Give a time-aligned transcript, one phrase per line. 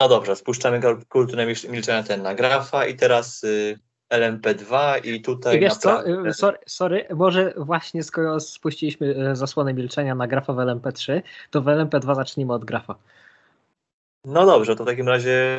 [0.00, 3.78] No dobrze, spuszczamy kul- kulturę milcz- milczenia ten na grafa i teraz y,
[4.12, 9.36] LMP2 i tutaj I wiesz co, naprawdę- y, sorry, sorry, może właśnie skoro spuściliśmy e,
[9.36, 12.94] zasłonę milczenia na grafa w LMP3, to w LMP2 zacznijmy od grafa.
[14.24, 15.58] No dobrze, to w takim razie,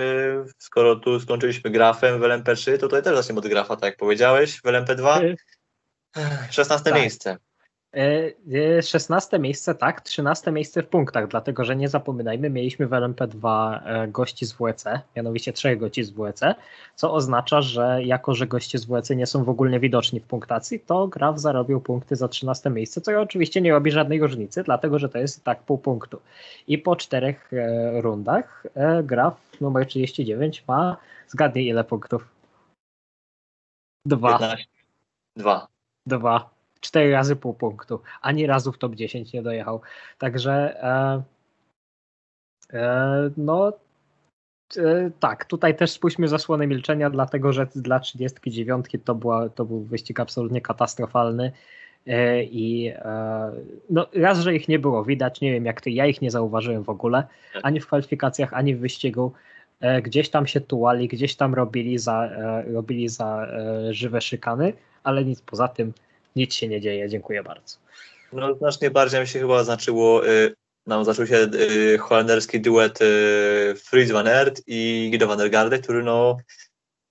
[0.57, 4.57] skoro tu skończyliśmy grafem w LMP3, to tutaj też zaczniemy od grafa, tak jak powiedziałeś,
[4.57, 5.23] w LMP2.
[5.23, 5.35] Y,
[6.51, 6.99] 16 tak.
[6.99, 7.37] miejsce.
[7.95, 8.33] E,
[8.77, 13.79] e, 16 miejsce, tak, 13 miejsce w punktach, dlatego że nie zapominajmy, mieliśmy w LMP2
[13.85, 14.85] e, gości z WEC,
[15.15, 16.41] mianowicie trzech gości z WEC,
[16.95, 20.79] co oznacza, że jako, że goście z WEC nie są w ogóle widoczni w punktacji,
[20.79, 25.09] to Graf zarobił punkty za 13 miejsce, co oczywiście nie robi żadnej różnicy, dlatego że
[25.09, 26.21] to jest i tak pół punktu.
[26.67, 32.27] I po czterech e, rundach e, Graf numer 39 ma, zgadnij ile punktów?
[34.05, 34.39] Dwa.
[34.39, 34.65] 15.
[35.37, 35.67] 2.
[36.07, 36.54] dwa,
[36.85, 38.01] cztery razy pół punktu.
[38.21, 39.81] Ani razu w top 10 nie dojechał.
[40.17, 41.23] Także e,
[42.73, 43.73] e, no
[44.77, 49.83] e, tak, tutaj też spuśćmy zasłonę milczenia, dlatego że dla 39 to, była, to był
[49.83, 51.51] wyścig absolutnie katastrofalny.
[52.07, 53.51] E, I e,
[53.89, 56.83] no, raz, że ich nie było widać, nie wiem jak ty, ja ich nie zauważyłem
[56.83, 57.27] w ogóle,
[57.63, 59.31] ani w kwalifikacjach, ani w wyścigu.
[59.79, 62.29] E, Gdzieś tam się tułali, gdzieś tam robili za,
[62.73, 63.47] robili za
[63.91, 65.93] żywe szykany, ale nic poza tym,
[66.35, 67.09] nic się nie dzieje.
[67.09, 67.77] Dziękuję bardzo.
[68.33, 70.55] No znacznie bardziej mi się chyba znaczyło, y,
[70.87, 75.79] nam zaczął się y, holenderski duet y, Fritz van Aert i Guido van der Garde,
[75.79, 76.37] który no,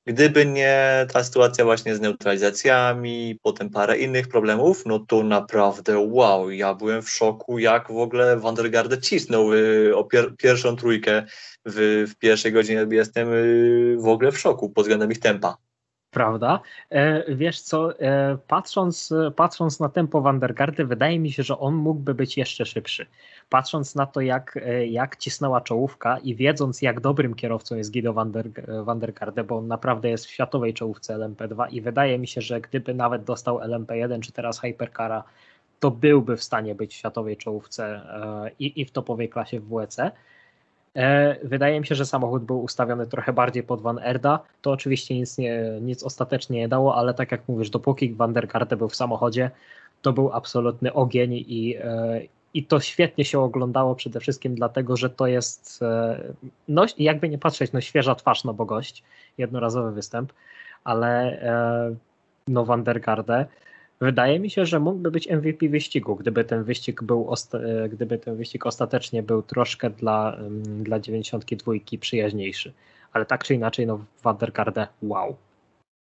[0.06, 6.50] gdyby nie ta sytuacja właśnie z neutralizacjami, potem parę innych problemów, no to naprawdę wow,
[6.50, 10.76] ja byłem w szoku, jak w ogóle van der Garde cisnął y, o pier pierwszą
[10.76, 11.26] trójkę
[11.66, 15.56] w, w pierwszej godzinie, jestem y, w ogóle w szoku pod względem ich tempa.
[16.14, 16.60] Prawda?
[16.90, 22.14] E, wiesz co, e, patrząc, patrząc na tempo Vandergardy, wydaje mi się, że on mógłby
[22.14, 23.06] być jeszcze szybszy.
[23.48, 28.12] Patrząc na to, jak, e, jak cisnęła czołówka i wiedząc, jak dobrym kierowcą jest Guido
[28.12, 28.50] Vander,
[28.84, 32.94] Vandergarde, bo on naprawdę jest w światowej czołówce LMP2 i wydaje mi się, że gdyby
[32.94, 35.24] nawet dostał LMP1 czy teraz Hypercara,
[35.80, 38.00] to byłby w stanie być w światowej czołówce
[38.58, 39.96] i w topowej klasie w WEC.
[40.96, 44.40] E, Wydaje mi się, że samochód był ustawiony trochę bardziej pod Van Erda.
[44.62, 48.48] To oczywiście nic, nie, nic ostatecznie nie dało, ale tak jak mówisz, dopóki Van der
[48.78, 49.50] był w samochodzie,
[50.02, 52.20] to był absolutny ogień i, e,
[52.54, 56.20] i to świetnie się oglądało przede wszystkim dlatego, że to jest, e,
[56.68, 59.02] no jakby nie patrzeć, no świeża twarz, no bo gość,
[59.38, 60.32] jednorazowy występ,
[60.84, 61.40] ale
[62.48, 63.46] no Van der Garde
[64.00, 68.36] Wydaje mi się, że mógłby być MVP wyścigu, gdyby ten wyścig był, e, gdyby ten
[68.36, 70.38] wyścig ostatecznie był troszkę dla,
[70.82, 72.72] dla 92 przyjaźniejszy.
[73.12, 75.36] Ale tak czy inaczej, no Vandergarde, wow.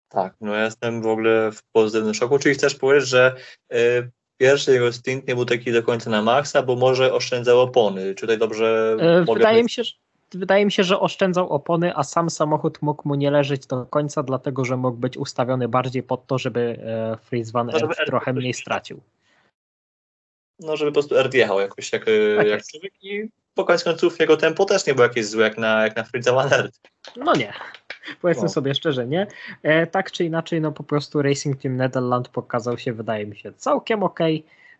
[0.08, 2.38] Tak, no ja jestem w ogóle w pozytywnym szoku.
[2.38, 3.36] Czyli chcesz powiedzieć, że
[3.72, 4.10] y,
[4.40, 8.14] pierwszy jego stint nie był taki do końca na maksa, bo może oszczędzał opony.
[8.14, 9.92] Czy tutaj dobrze E, mogę Wydaje mi się, że
[10.34, 14.22] Wydaje mi się, że oszczędzał opony, a sam samochód mógł mu nie leżeć do końca,
[14.22, 18.32] dlatego że mógł być ustawiony bardziej pod to, żeby e, Fritz van No, żeby trochę
[18.32, 19.00] mniej stracił.
[20.60, 23.84] no, żeby po prostu Erd jechał jakoś jak, y, Tak jak człowiek i po koniec
[23.84, 26.50] końców jego tempo też nie było jakieś złe jak na, jak na Fritza Van.
[27.16, 27.52] No nie.
[28.20, 28.48] Powiedzmy No.
[28.48, 29.26] sobie szczerze, nie.
[29.62, 33.52] E, tak czy inaczej, no po prostu Racing Team Netherland pokazał się, wydaje mi się,
[33.52, 34.18] całkiem ok.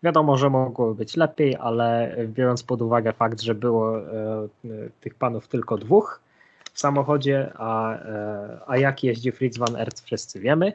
[0.03, 4.48] Wiadomo, że mogło być lepiej, ale biorąc pod uwagę fakt, że było e,
[5.00, 6.20] tych panów tylko dwóch
[6.72, 10.72] w samochodzie, a, e, a jak jeździ Fritz van Ert wszyscy wiemy,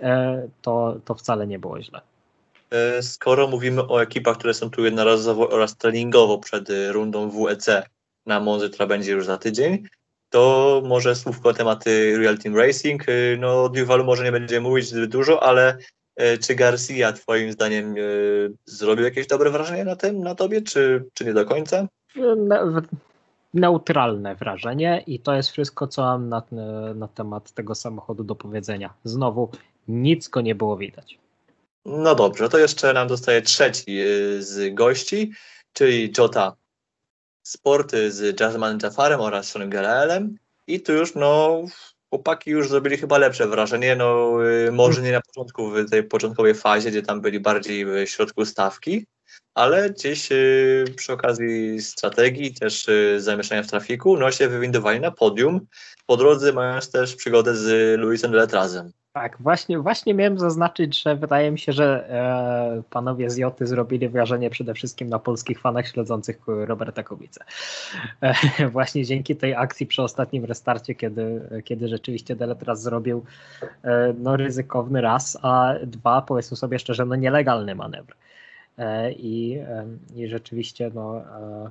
[0.00, 2.00] e, to, to wcale nie było źle.
[3.00, 7.68] Skoro mówimy o ekipach, które są tu jednorazowo oraz treningowo przed rundą WEC
[8.26, 9.88] na Monzy, która będzie już za tydzień,
[10.30, 13.06] to może słówko tematy Real Team Racing.
[13.38, 15.78] No o Duvalu może nie będziemy mówić zbyt dużo, ale
[16.42, 21.24] czy Garcia twoim zdaniem y, zrobił jakieś dobre wrażenie na tym, na tobie, czy, czy
[21.24, 21.88] nie do końca?
[22.16, 22.82] W-
[23.54, 26.42] neutralne wrażenie i to jest wszystko, co mam na,
[26.94, 28.94] na temat tego samochodu do powiedzenia.
[29.04, 29.50] Znowu,
[29.88, 31.18] nic go nie było widać.
[31.84, 33.98] No dobrze, to jeszcze nam dostaje trzeci
[34.38, 35.32] z gości,
[35.72, 36.56] czyli Jota
[37.42, 40.36] Sporty z Jazzmanem Jafarem oraz Seanem Garaelem.
[40.66, 41.62] I tu już, no,
[42.16, 46.54] chłopaki już zrobili chyba lepsze wrażenie, no, y, może nie na początku, w tej początkowej
[46.54, 49.06] fazie, gdzie tam byli bardziej w środku stawki,
[49.54, 55.10] ale gdzieś y, przy okazji strategii, też y, zamieszania w trafiku, no się wywindowali na
[55.10, 55.66] podium,
[56.06, 58.92] po drodze mając też przygodę z Luisem Letrazem.
[59.16, 64.08] Tak, właśnie, właśnie miałem zaznaczyć, że wydaje mi się, że e, panowie z Joty zrobili
[64.08, 67.44] wrażenie przede wszystkim na polskich fanach śledzących Roberta Kubicę.
[68.20, 68.34] E,
[68.76, 73.24] właśnie dzięki tej akcji przy ostatnim restarcie, kiedy, kiedy rzeczywiście Deletras zrobił
[73.84, 78.14] e, no, ryzykowny raz, a dwa, powiedzmy sobie szczerze, no nielegalny manewr.
[78.78, 81.70] E, I, e, I rzeczywiście no, e,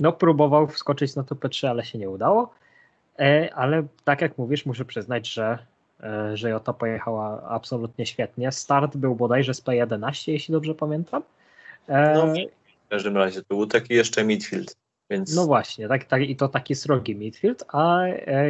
[0.00, 2.54] No, próbował wskoczyć na top 3, ale się nie udało.
[3.54, 5.58] Ale tak jak mówisz, muszę przyznać, że,
[6.34, 8.52] że Jota pojechała absolutnie świetnie.
[8.52, 11.22] Start był bodajże z P11, jeśli dobrze pamiętam.
[11.88, 12.26] E, no,
[12.86, 14.76] w każdym razie to był taki jeszcze midfield.
[15.10, 15.36] Więc...
[15.36, 18.00] No właśnie, tak, tak, i to taki srogi midfield, a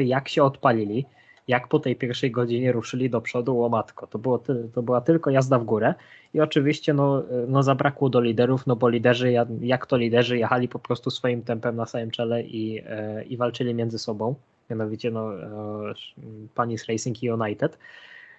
[0.05, 1.07] jak się odpalili,
[1.49, 4.43] jak po tej pierwszej godzinie ruszyli do przodu, łomatko, to, było,
[4.75, 5.95] to była tylko jazda w górę
[6.35, 10.79] i oczywiście no, no zabrakło do liderów, no bo liderzy, jak to liderzy, jechali po
[10.79, 12.83] prostu swoim tempem na samym czele i,
[13.29, 14.35] i walczyli między sobą
[14.71, 15.95] mianowicie no, e,
[16.55, 17.79] Panis Racing i United,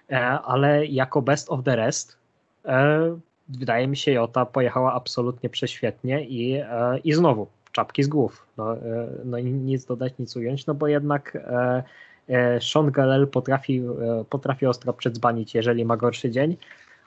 [0.09, 2.18] e, ale jako best of the rest
[2.65, 3.18] e,
[3.50, 6.62] wydaje mi się Jota pojechała absolutnie prześwietnie i,
[7.03, 8.45] i znowu czapki z głów.
[8.57, 8.75] No,
[9.25, 11.38] no nic dodać, nic ująć, no bo jednak
[12.62, 13.81] Sean Gallel potrafi,
[14.29, 16.57] potrafi ostro przydzbanić, jeżeli ma gorszy dzień,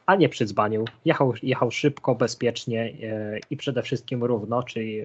[0.06, 0.84] a nie przydzbanił.
[1.04, 2.92] Jechał, jechał szybko, bezpiecznie
[3.50, 5.04] i przede wszystkim równo, czyli,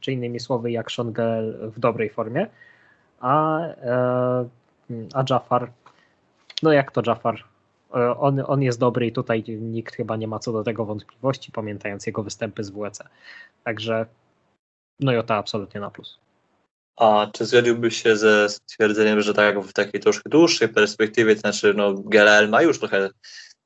[0.00, 2.46] czy innymi słowy jak Sean Gallel w dobrej formie
[3.24, 4.48] a, e,
[5.14, 5.72] a Jafar,
[6.62, 7.44] no jak to Jafar?
[7.94, 11.52] E, on, on jest dobry i tutaj nikt chyba nie ma co do tego wątpliwości,
[11.52, 13.02] pamiętając jego występy z WEC.
[13.64, 14.06] Także
[15.00, 16.18] no i to absolutnie na plus.
[16.96, 21.74] A czy zgodziłbyś się ze stwierdzeniem, że tak w takiej troszkę dłuższej perspektywie, to znaczy
[21.76, 23.10] no GLL ma już trochę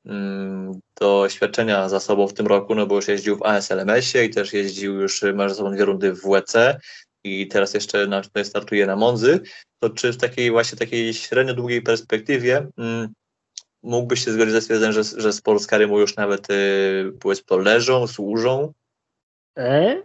[0.05, 4.53] mm, doświadczenia za sobą w tym roku, no bo już jeździł w ASLMS-ie i też
[4.53, 6.55] jeździł już, ma za sobą dwie rundy w WEC,
[7.23, 9.39] i teraz jeszcze na, startuje na Monzy,
[9.79, 13.13] to czy w takiej właśnie takiej średnio długiej perspektywie mm,
[13.83, 18.73] mógłbyś się zgodzić ze stwierdzeniem, że, że sportskary mu już nawet y, powiedzmy leżą, służą?
[19.57, 20.01] E,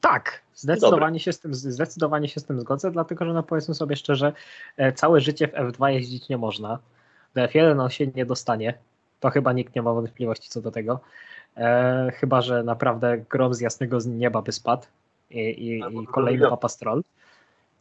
[0.00, 3.96] tak, zdecydowanie się, z tym, zdecydowanie się z tym zgodzę, dlatego że no powiedzmy sobie
[3.96, 4.32] szczerze,
[4.76, 6.78] e, całe życie w F2 jeździć nie można.
[7.34, 8.78] Do F1 on się nie dostanie,
[9.20, 11.00] to chyba nikt nie ma wątpliwości co do tego.
[11.56, 14.86] E, chyba, że naprawdę grom z jasnego nieba by spadł,
[15.30, 17.02] i, i, i kolejny papastrol.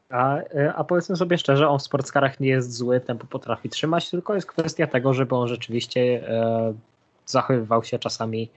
[0.10, 4.10] A, e, a powiedzmy sobie szczerze, on w sportskarach nie jest zły, tempo potrafi trzymać,
[4.10, 6.74] tylko jest kwestia tego, żeby on rzeczywiście e,
[7.26, 8.50] zachowywał się czasami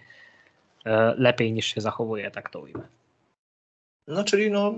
[0.85, 2.89] e, lepiej niż się zachowuje, tak to ujmę.
[4.09, 4.75] No czyli no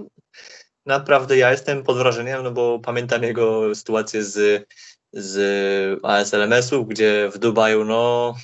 [0.87, 4.67] naprawdę ja jestem pod wrażeniem, no bo pamiętam jego sytuację z,
[5.13, 8.35] z ASLMS-ów, gdzie w Dubaju no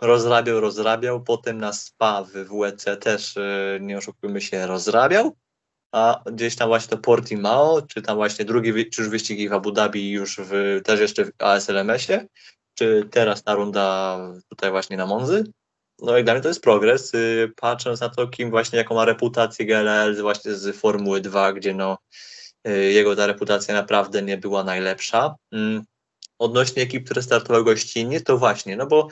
[0.00, 5.36] rozrabiał, rozrabiał, potem na SPA w WEC też, e, nie oszukujmy się, rozrabiał,
[5.92, 9.72] a gdzieś tam właśnie to Portimao, czy tam właśnie drugi czy już wyścigi w Abu
[9.72, 12.26] Dhabi już w, też jeszcze w ASLMS-ie,
[12.74, 14.18] czy teraz ta runda
[14.48, 15.44] tutaj właśnie na Monzy.
[15.98, 19.04] No i dla mnie to jest progres, y, patrząc na to, kim właśnie, jaką ma
[19.04, 21.98] reputację GLL właśnie z Formuły 2, gdzie no
[22.68, 25.34] y, jego ta reputacja naprawdę nie była najlepsza.
[26.38, 29.08] Odnośnie ekip, które startowały gościnnie, to właśnie, no bo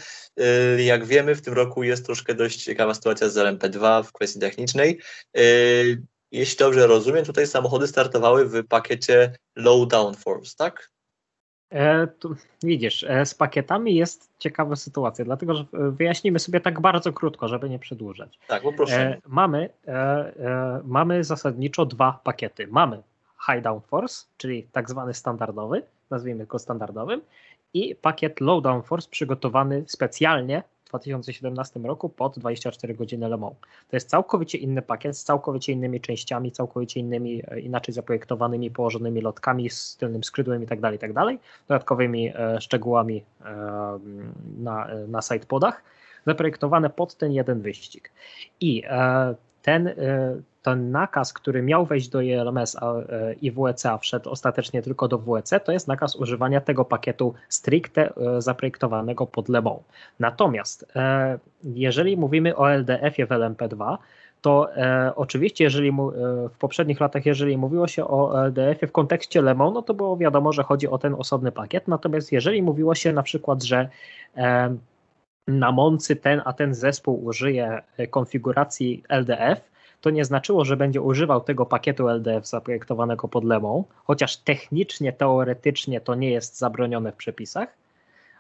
[0.76, 4.40] y, jak wiemy, w tym roku jest troszkę dość ciekawa sytuacja z LMP2 w kwestii
[4.40, 5.00] technicznej.
[5.38, 6.02] Y,
[6.32, 10.90] jeśli dobrze rozumiem, tutaj samochody startowały w pakiecie low downforce, tak?
[11.70, 16.80] E, tu, widzisz, e, z pakietami jest ciekawa sytuacja, dlatego że e, wyjaśnimy sobie tak
[16.80, 18.38] bardzo krótko, żeby nie przedłużać.
[18.46, 19.00] Tak, poproszę.
[19.00, 22.66] E, mamy, e, e, mamy zasadniczo dwa pakiety.
[22.66, 23.02] Mamy
[23.46, 27.20] high downforce, czyli tak zwany standardowy, nazwijmy go standardowym,
[27.74, 33.38] i pakiet Low Downforce przygotowany specjalnie w 2017 roku pod 24 godziny Le.
[33.38, 39.20] To jest całkowicie inny pakiet z całkowicie innymi częściami, całkowicie innymi, e, inaczej zaprojektowanymi, położonymi
[39.20, 41.38] lotkami z tylnym skrzydłem itd., tak itd., tak
[41.68, 43.44] dodatkowymi e, szczegółami e,
[44.58, 45.82] na, na sidepodach,
[46.26, 48.12] zaprojektowane pod ten jeden wyścig.
[48.60, 48.82] I
[49.62, 49.94] ten
[50.62, 55.18] ten nakaz, który miał wejść do ILMS e, i WEC, a wszedł ostatecznie tylko do
[55.18, 59.80] WEC, to jest nakaz używania tego pakietu stricte e, zaprojektowanego pod Le Mans.
[60.18, 63.96] Natomiast e, jeżeli mówimy o LDF-ie w LMP2,
[64.40, 66.14] to e, oczywiście, jeżeli mu, e,
[66.48, 70.16] w poprzednich latach, jeżeli mówiło się o LDF-ie w kontekście Le Mans, no to było
[70.16, 71.88] wiadomo, że chodzi o ten osobny pakiet.
[71.88, 73.88] Natomiast jeżeli mówiło się na przykład, że
[74.36, 74.76] e,
[75.46, 79.69] na Moncy ten a ten zespół użyje konfiguracji LDF,
[80.00, 86.00] to nie znaczyło, że będzie używał tego pakietu LDF zaprojektowanego pod Lemą, chociaż technicznie, teoretycznie
[86.00, 87.68] to nie jest zabronione w przepisach,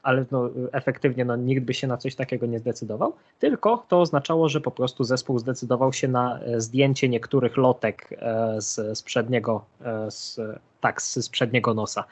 [0.02, 4.48] ale no, efektywnie no, nikt by się na coś takiego nie zdecydował, tylko to oznaczało,
[4.48, 9.64] że po prostu zespół zdecydował się na e, zdjęcie niektórych lotek e, z, z przedniego,
[9.84, 10.40] e, z,
[10.80, 12.04] tak, z, z przedniego nosa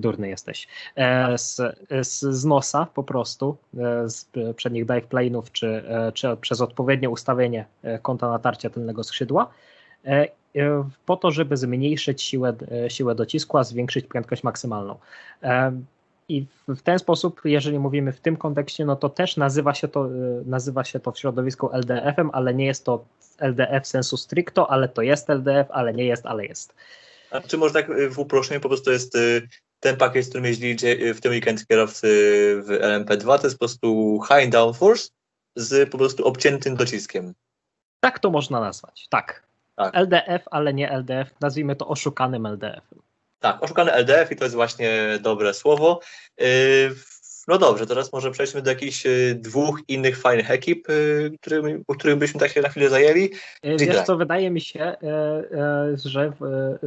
[0.00, 1.56] durny jesteś, e, z,
[2.02, 7.10] z, z nosa po prostu, e, z przednich dive plane'ów, czy, e, czy przez odpowiednie
[7.10, 7.66] ustawienie
[8.02, 9.50] kąta natarcia tylnego skrzydła,
[11.06, 12.54] po to, żeby zmniejszyć siłę,
[12.88, 14.98] siłę docisku, a zwiększyć prędkość maksymalną.
[16.28, 20.08] I w ten sposób, jeżeli mówimy w tym kontekście, no to też nazywa się to,
[20.46, 23.04] nazywa się to w środowisku LDF-em, ale nie jest to
[23.38, 26.74] LDF sensu stricto, ale to jest LDF, ale nie jest, ale jest.
[27.30, 29.18] A czy może tak w uproszczeniu po prostu jest
[29.80, 32.08] ten pakiet, z którym jeździli y, w tym weekend kierowcy
[32.62, 35.08] w LMP2, to jest po prostu high downforce
[35.56, 37.34] z po prostu obciętym dociskiem.
[38.00, 39.42] Tak to można nazwać, tak.
[39.76, 39.94] tak.
[39.94, 42.98] LDF, ale nie LDF, nazwijmy to oszukanym LDF-em.
[43.40, 46.00] Tak, oszukany LDF i to jest właśnie dobre słowo.
[47.48, 51.94] No dobrze, teraz może przejdźmy do jakichś y, dwóch innych fajnych ekip, y, którymi, o
[51.94, 53.30] których byśmy tak się na chwilę zajęli.
[53.66, 54.96] Y, wiesz co, wydaje mi się,
[56.04, 56.32] że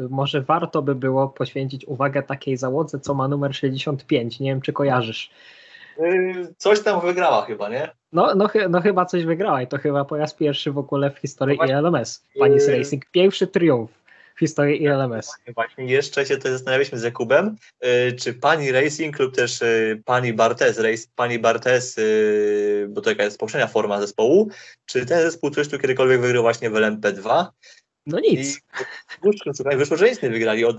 [0.09, 4.39] może warto by było poświęcić uwagę takiej załodze, co ma numer 65.
[4.39, 5.31] Nie wiem, czy kojarzysz.
[6.57, 7.89] Coś tam wygrała chyba, nie?
[8.13, 11.17] No, no, no chyba coś wygrała i to chyba po raz pierwszy w ogóle w
[11.17, 12.23] historii no ILMS.
[12.39, 13.05] Pani Racing.
[13.11, 14.00] Pierwszy triumf
[14.41, 15.31] historii ILMS.
[15.55, 17.55] Właśnie jeszcze się tutaj zastanawialiśmy z Jakubem,
[17.85, 23.09] y, czy pani Racing lub też y, pani Bartes, race, pani Bartes, y, bo to
[23.09, 24.49] jaka jest poprzednia forma zespołu,
[24.85, 27.45] czy ten zespół coś tu kiedykolwiek wygrał właśnie w LMP2?
[28.05, 28.57] No nic.
[28.57, 30.77] I, wyszło, że nic nie wygrali od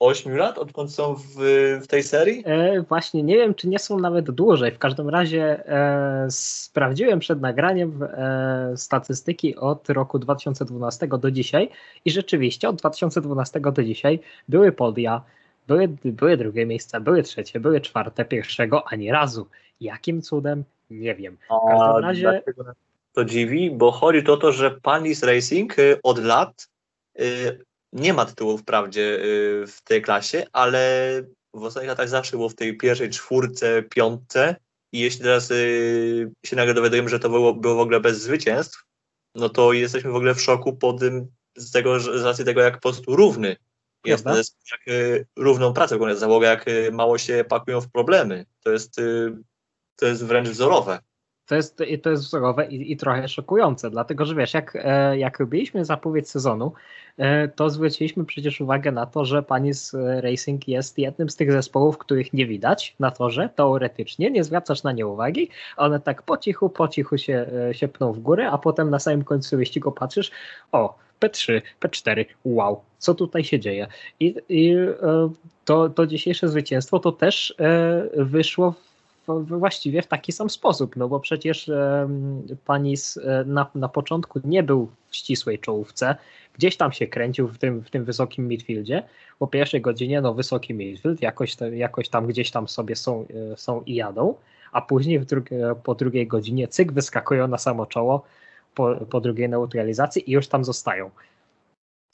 [0.00, 1.34] 8 lat, odkąd są w,
[1.82, 2.42] w tej serii?
[2.46, 4.72] E, właśnie, nie wiem, czy nie są nawet dłużej.
[4.72, 11.70] W każdym razie e, sprawdziłem przed nagraniem e, statystyki od roku 2012 do dzisiaj
[12.04, 15.22] i rzeczywiście od 2012 do dzisiaj były podia,
[15.66, 19.46] były, były drugie miejsca, były trzecie, były czwarte, pierwszego ani razu.
[19.80, 20.64] Jakim cudem?
[20.90, 21.36] Nie wiem.
[21.36, 22.42] W każdym razie...
[23.12, 26.68] To dziwi, bo chodzi o to, że Panis Racing y, od lat
[27.20, 31.22] y, nie ma tytułu wprawdzie y, w tej klasie, ale
[31.54, 34.56] w ostatnich latach zawsze było w tej pierwszej czwórce, piątce
[34.92, 38.84] i jeśli teraz y, się nagle dowiadujemy, że to było, było w ogóle bez zwycięstw,
[39.34, 42.74] no to jesteśmy w ogóle w szoku po tym, z, tego, z racji tego, jak
[42.74, 43.56] po prostu równy
[44.04, 48.46] jest, jest jak y, równą pracę wykonuje załoga, jak mało się pakują w problemy.
[48.60, 49.00] To jest,
[49.96, 50.98] to jest wręcz wzorowe.
[51.46, 55.38] To jest, to jest wzorowe i, i trochę szokujące, dlatego że wiesz, jak, e, jak
[55.38, 56.72] robiliśmy zapowiedź sezonu,
[57.16, 61.98] e, to zwróciliśmy przecież uwagę na to, że Panis Racing jest jednym z tych zespołów,
[61.98, 66.70] których nie widać na torze, teoretycznie, nie zwracasz na nie uwagi, one tak po cichu,
[66.70, 70.30] po cichu się, e, się pną w górę, a potem na samym końcu wyścigu patrzysz,
[70.72, 73.86] o, P3, P4, wow, co tutaj się dzieje?
[74.20, 74.76] I, i
[75.64, 77.54] to, to dzisiejsze zwycięstwo to też
[78.16, 78.93] wyszło w
[79.46, 81.70] właściwie w taki sam sposób, no bo przecież
[82.64, 86.16] Panis e, na, na początku nie był w ścisłej czołówce,
[86.54, 89.02] gdzieś tam się kręcił w tym, w tym wysokim midfieldzie.
[89.38, 93.82] Po pierwszej godzinie, no wysoki midfield, jakoś, jakoś tam gdzieś tam sobie są, e, są
[93.82, 94.34] i jadą,
[94.72, 95.20] a później
[95.84, 98.24] po drugiej godzinie cyk wyskakują na samo czoło
[98.74, 101.10] po, po drugiej neutralizacji i już tam zostają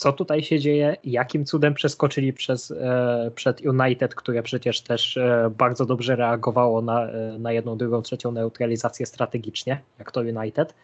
[0.00, 5.50] co tutaj się dzieje, jakim cudem przeskoczyli przez, e, przed United, które przecież też e,
[5.58, 10.74] bardzo dobrze reagowało na, e, na jedną, drugą, trzecią neutralizację strategicznie, jak to United.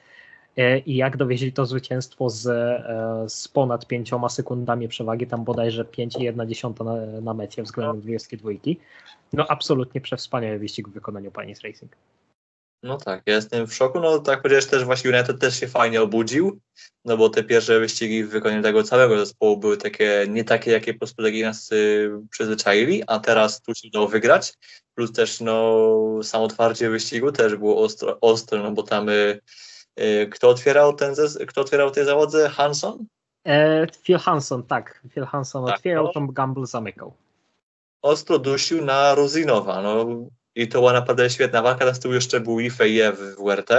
[0.86, 2.42] I jak dowieźli to zwycięstwo z,
[3.32, 8.50] z ponad pięcioma sekundami przewagi, tam bodajże 5,1 na, na mecie względem 22.
[9.32, 11.92] No absolutnie przewspaniały wyścig w wykonaniu Panis Racing.
[12.86, 14.00] No tak, ja jestem w szoku.
[14.00, 16.60] No tak powiedziałeś też właśnie United też się fajnie obudził,
[17.04, 20.92] no bo te pierwsze wyścigi w wykonaniu tego całego zespołu były takie, nie takie, jakie
[20.92, 24.54] po prostu nas y, przyzwyczaili, a teraz tu się udało wygrać.
[24.94, 25.88] Plus też no
[26.22, 29.40] samo otwarcie wyścigu też było ostro, ostre, no bo tam y,
[30.00, 31.14] y, kto otwierał ten
[31.46, 32.48] kto otwierał tej załodze?
[32.48, 33.06] Hanson?
[33.46, 35.02] E, Phil Hanson, tak.
[35.14, 36.12] Phil Hanson tak, otwierał, no.
[36.12, 37.12] Tom Gamble zamykał.
[38.02, 39.82] Ostro dusił na Rozinowa.
[39.82, 40.06] No,
[40.56, 41.84] i to była naprawdę świetna walka.
[41.84, 43.70] Tam z tyłu jeszcze był Ifeje w WRT,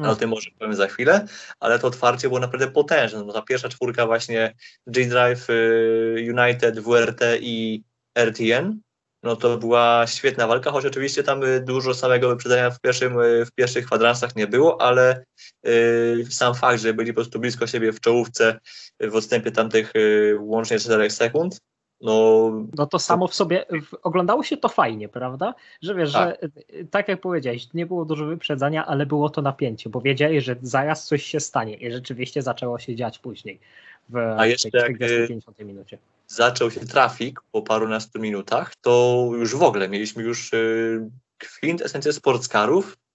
[0.00, 0.10] no.
[0.10, 1.26] o tym może powiem za chwilę,
[1.60, 3.24] ale to otwarcie było naprawdę potężne.
[3.24, 4.54] No, ta pierwsza czwórka właśnie
[4.86, 7.82] G-Drive, y, United, WRT i
[8.18, 8.80] RTN,
[9.22, 13.46] no to była świetna walka, choć oczywiście tam y, dużo samego wyprzedzenia w, pierwszym, y,
[13.46, 15.24] w pierwszych kwadransach nie było, ale
[15.66, 18.58] y, sam fakt, że byli po prostu blisko siebie w czołówce
[19.00, 21.60] w odstępie tamtych y, łącznie 4 sekund,
[22.00, 23.66] no, no to samo w sobie,
[24.02, 25.54] oglądało się to fajnie, prawda?
[25.82, 26.38] Że wiesz, tak.
[26.42, 26.48] że
[26.90, 31.06] tak jak powiedziałeś, nie było dużo wyprzedzania, ale było to napięcie, bo wiedzieli, że zaraz
[31.06, 33.60] coś się stanie i rzeczywiście zaczęło się dziać później
[34.08, 35.98] w A jeszcze tej 50 minucie.
[36.26, 42.12] Zaczął się trafik po parunastu minutach, to już w ogóle mieliśmy już y, kwint esencję
[42.12, 43.05] sportskarów, Y,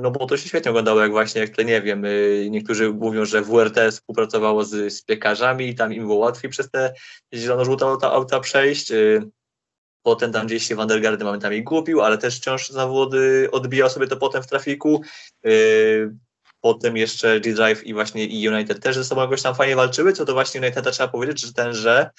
[0.00, 3.24] no bo to się świetnie oglądało, jak właśnie, jak to nie wiem, y, niektórzy mówią,
[3.24, 6.94] że WRT współpracowało z, z piekarzami i tam im było łatwiej przez te
[7.34, 8.92] zielono-żółte auta, auta przejść.
[8.92, 9.22] Y,
[10.02, 14.42] potem tam gdzieś się Vandergardy momentami gubił, ale też wciąż zawody odbijał sobie to potem
[14.42, 15.02] w trafiku.
[16.60, 20.24] Potem jeszcze G-Drive i właśnie i United też ze sobą jakoś tam fajnie walczyły, co
[20.24, 22.10] to właśnie United trzeba powiedzieć, że ten, że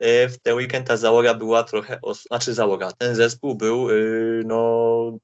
[0.00, 3.88] w ten weekend ta załoga była trochę, znaczy załoga, ten zespół był
[4.44, 5.18] no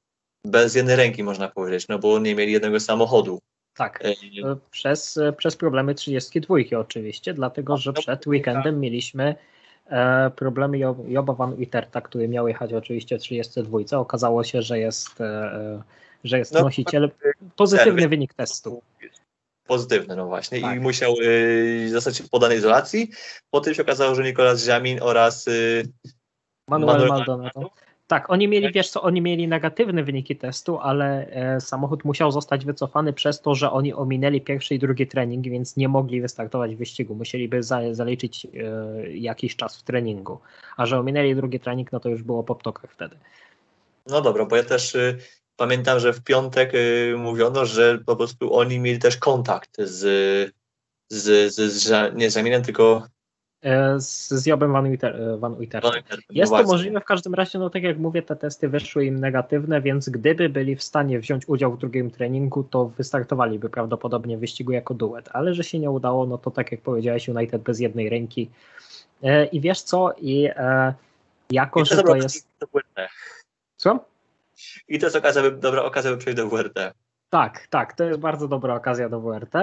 [0.45, 3.39] bez jednej ręki, można powiedzieć, no bo nie mieli jednego samochodu.
[3.73, 8.79] Tak, E, e, przez, e, przez problemy 32 oczywiście, dlatego że No, przed no, weekendem
[8.79, 9.35] mieliśmy
[10.35, 13.97] problemy Jo- Joba Van Uiterta, który miał jechać oczywiście w 32.
[13.97, 15.09] Okazało się, że jest,
[16.23, 17.11] że jest No, nosiciel,
[17.55, 18.81] pozytywny wynik testu.
[19.67, 20.61] Pozytywny, no właśnie.
[20.61, 20.77] Tak.
[20.77, 23.11] I musiał y, zostać podany izolacji.
[23.49, 25.83] Potem się okazało, że Nicolas Jamin oraz y,
[26.67, 27.69] Manuel Manuel Maldonado.
[28.11, 32.65] Tak, oni mieli, wiesz co, oni mieli negatywne wyniki testu, ale e, samochód musiał zostać
[32.65, 36.77] wycofany przez to, że oni ominęli pierwszy i drugi trening, więc nie mogli wystartować w
[36.77, 37.15] wyścigu.
[37.15, 38.49] Musieliby za, zaliczyć e,
[39.11, 40.39] jakiś czas w treningu.
[40.77, 43.15] A że ominęli drugi trening, no to już było po ptokach wtedy.
[44.07, 45.17] No dobra, bo ja też y,
[45.55, 49.99] pamiętam, że w piątek y, mówiono, że po prostu oni mieli też kontakt z,
[51.09, 53.07] z, z, z nie z tylko
[53.97, 55.91] z, z Jobem Van, Uiter, e, Van no
[56.29, 59.81] Jest to możliwe w każdym razie, no tak jak mówię, te testy wyszły im negatywne,
[59.81, 64.71] więc gdyby byli w stanie wziąć udział w drugim treningu, to wystartowaliby prawdopodobnie w wyścigu
[64.71, 68.09] jako duet, ale że się nie udało, no to tak jak powiedziałeś, United bez jednej
[68.09, 68.49] ręki.
[69.23, 70.93] E, I wiesz co, i e,
[71.51, 72.47] jako, I że to jest...
[74.87, 76.93] I to jest okazja, dobra okazja, by przejść do WRT.
[77.29, 79.53] Tak, tak, to jest bardzo dobra okazja do WRT.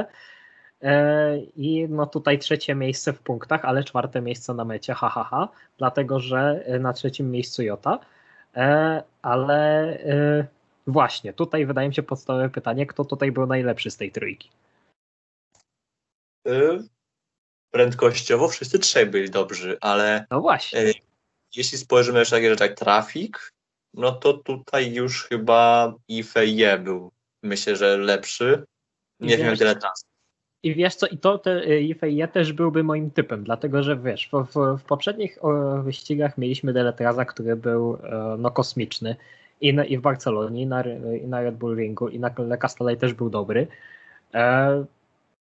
[0.83, 5.25] E, I no tutaj trzecie miejsce w punktach, ale czwarte miejsce na mecie, ha, ha,
[5.25, 7.99] ha, dlatego że e, na trzecim miejscu Jota.
[8.57, 9.99] E, Ale
[10.87, 14.51] właśnie, tutaj wydaje mi się podstawowe pytanie, kto tutaj był najlepszy z tej trójki?
[17.71, 20.93] Prędkościowo wszyscy trzej byli dobrzy, ale No właśnie.
[21.57, 23.53] Jeśli spojrzymy jeszcze na takie rzeczy jak trafik,
[23.95, 28.65] no to tutaj już chyba IFE był, myślę, że lepszy.
[29.21, 30.08] Nie wiem, tyle trans.
[30.63, 34.29] I wiesz co, i to te, y, IFE też byłby moim typem, dlatego że wiesz,
[34.33, 35.39] w, w, w poprzednich
[35.83, 39.17] wyścigach mieliśmy Deletraza, który był e, no, kosmiczny
[39.61, 40.83] i, na, i w Barcelonie, i na,
[41.23, 43.67] i na Red Bull Ringu, i na Le Castellet też był dobry.
[44.35, 44.85] E,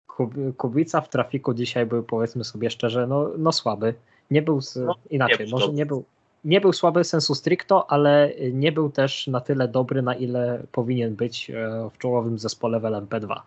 [0.08, 3.94] Kub- Kubica w trafiku dzisiaj był, powiedzmy sobie szczerze, no, no słaby.
[4.32, 6.04] Nie był, z, No, inaczej, nie może nie był,
[6.46, 11.16] nie był słaby sensu stricto, ale nie był też na tyle dobry, na ile powinien
[11.16, 13.42] być e, w czołowym zespole w LMP2.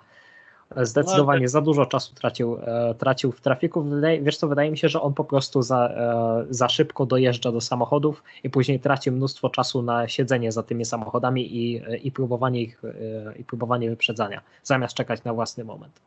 [0.77, 3.87] Zdecydowanie za dużo czasu tracił, e, tracił w trafiku.
[4.23, 7.61] Wiesz co, wydaje mi się, że on po prostu za, e, za szybko dojeżdża do
[7.61, 12.85] samochodów i później traci mnóstwo czasu na siedzenie za tymi samochodami i, i, próbowanie, ich,
[12.85, 16.01] e, i próbowanie wyprzedzania, zamiast czekać na własny moment.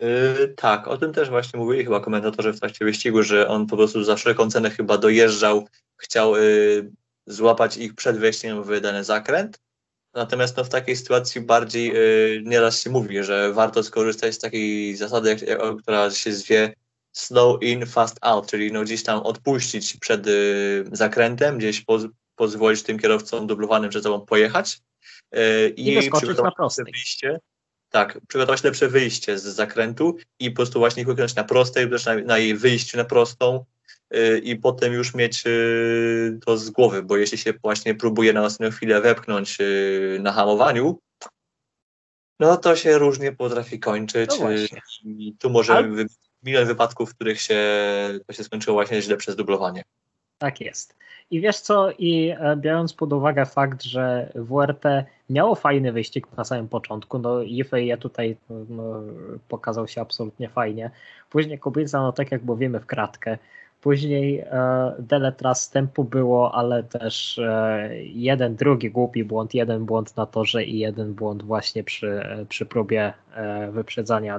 [0.00, 3.76] Yy, tak, o tym też właśnie mówili chyba komentatorzy w trakcie wyścigu, że on po
[3.76, 6.90] prostu za wszelką cenę chyba dojeżdżał, chciał yy,
[7.26, 9.58] złapać ich przed wejściem w dany zakręt.
[10.14, 14.96] Natomiast no, w takiej sytuacji bardziej yy, nieraz się mówi, że warto skorzystać z takiej
[14.96, 15.36] zasady,
[15.82, 16.74] która się zwie
[17.12, 22.02] slow in, fast out, czyli no, gdzieś tam odpuścić przed yy, zakrętem, gdzieś poz,
[22.36, 24.80] pozwolić tym kierowcom dublowanym przed sobą pojechać
[25.32, 26.84] yy, I wyskoczyć przygotować prostej.
[26.84, 27.40] wyjście.
[27.90, 32.38] Tak, przygotować lepsze wyjście z zakrętu i po prostu właśnie wykręcić na prostej, na, na
[32.38, 33.64] jej wyjściu na prostą
[34.42, 38.70] i potem już mieć yy, to z głowy, bo jeśli się właśnie próbuje na ostatnią
[38.70, 40.98] chwilę wepchnąć yy, na hamowaniu,
[42.40, 44.66] no to się różnie potrafi kończyć No yy,
[45.04, 46.06] i tu może wy,
[46.42, 47.60] milion wypadków, w których się
[48.26, 49.82] to się skończyło właśnie źle przez dublowanie.
[50.38, 50.96] Tak jest.
[51.30, 54.84] I wiesz co, i e, biorąc pod uwagę fakt, że WRT
[55.30, 58.36] miało fajny wyścig na samym początku, no IFE tutaj
[58.68, 59.02] no,
[59.48, 60.90] pokazał się absolutnie fajnie.
[61.30, 63.38] Później Kubica, no tak jak mówimy, w kratkę.
[63.82, 70.26] Później e, Deletras tempu było, ale też e, jeden, drugi głupi błąd, jeden błąd na
[70.26, 74.36] torze i jeden błąd właśnie przy, e, przy próbie e, wyprzedzania,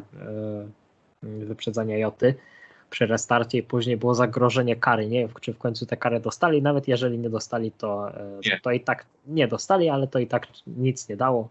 [1.23, 2.36] e, wyprzedzania Joty
[2.93, 5.08] przy restarcie i później było zagrożenie kary.
[5.08, 6.62] Nie wiem, czy w końcu tę karę dostali.
[6.62, 8.60] Nawet jeżeli nie dostali, to, e, Nie.
[8.63, 11.49] to i tak nie dostali, ale to i tak nic nie dało.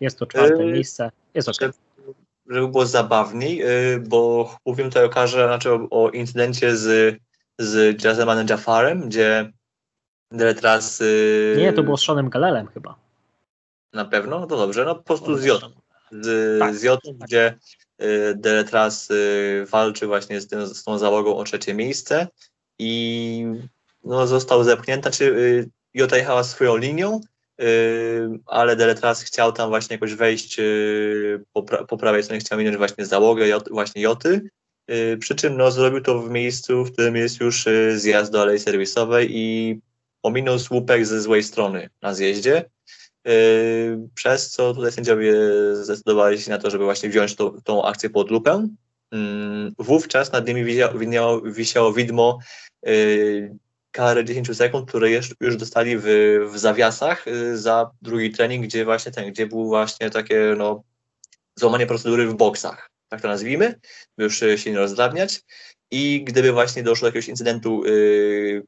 [0.00, 1.10] Jest to czwarte Yy, miejsce.
[1.34, 1.54] Jest ok.
[1.60, 1.72] Żeby,
[2.50, 7.16] żeby było zabawniej, yy, bo mówimy tutaj o karze, znaczy o, o incydencie z,
[7.58, 9.52] z Jazemanem Jafarem, gdzie
[10.30, 11.00] Deletras...
[11.00, 12.94] Yy, Nie, to było z Seanem Galelem chyba.
[13.92, 14.40] Na pewno?
[14.40, 15.70] No to dobrze, no po prostu z Jotą.
[16.10, 17.28] Z, Tak, z Jotą, tak.
[17.28, 17.58] gdzie
[18.02, 22.28] y, Deletras y, walczy właśnie z, tym, z tą załogą o trzecie miejsce
[22.78, 23.46] i
[24.04, 27.20] no, został zepchnięty, czy y, Jota jechała swoją linią,
[27.60, 30.60] y, ale Deletras chciał tam właśnie jakoś wejść
[31.52, 34.50] po, pra, po prawej stronie, chciał minąć właśnie załogę Jot, właśnie Joty,
[35.20, 38.58] przy czym no, zrobił to w miejscu, w którym jest już y, zjazd do alei
[38.58, 39.80] serwisowej i
[40.22, 42.64] ominął słupek ze złej strony na zjeździe,
[43.24, 45.34] Yy, przez co tutaj sędziowie
[45.72, 48.68] zdecydowali się na to, żeby właśnie wziąć tą, tą akcję pod lupę.
[49.12, 49.18] Yy,
[49.78, 52.38] Wówczas nad nimi wisiało, wisiało, widmo
[53.90, 56.04] kary 10 sekund, które już, dostali w,
[56.52, 60.82] w zawiasach za drugi trening, gdzie właśnie ten, gdzie był właśnie takie no
[61.56, 63.80] złamanie procedury w boksach, tak to nazwijmy,
[64.18, 65.42] by już się nie rozdrabniać.
[65.90, 68.62] I gdyby właśnie doszło do jakiegoś incydentu, yy,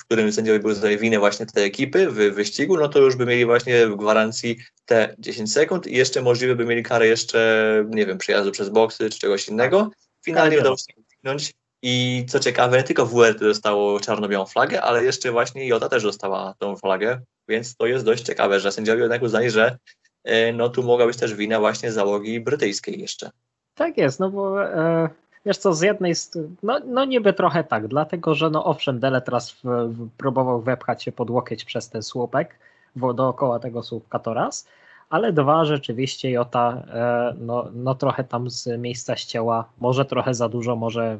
[0.00, 3.26] w którym sędziowie były za winę właśnie tej ekipy w wyścigu, no to już by
[3.26, 8.06] mieli właśnie w gwarancji te 10 sekund i jeszcze możliwe by mieli karę jeszcze, nie
[8.06, 9.90] wiem, przejazdu przez boksy czy czegoś innego.
[10.24, 15.32] Finalnie udało się uniknąć i co ciekawe, nie tylko WRT dostało czarno-białą flagę, ale jeszcze
[15.32, 19.50] właśnie Jota też dostała tą flagę, więc to jest dość ciekawe, że sędziowie jednak uznali,
[19.50, 19.78] że
[20.24, 23.30] e, no tu mogła być też wina właśnie załogi brytyjskiej jeszcze.
[23.76, 25.08] Tak jest, no bo e,
[25.46, 29.20] wiesz co, z jednej strony, no, no niby trochę tak, dlatego że no owszem, Dele
[29.20, 32.58] teraz w, w, próbował wepchać się pod łokieć przez ten słupek,
[32.96, 34.68] bo dookoła tego słupka to raz,
[35.10, 40.48] ale dwa, rzeczywiście Jota e, no, no trochę tam z miejsca ścięła, może trochę za
[40.48, 41.18] dużo, może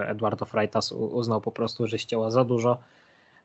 [0.00, 2.78] e, Eduardo Freitas uznał po prostu, że ścięła za dużo,